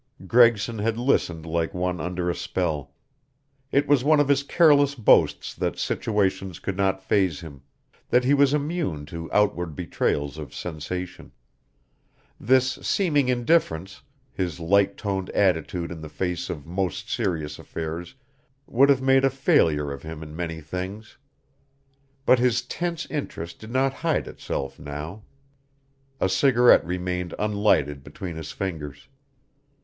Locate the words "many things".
20.35-21.19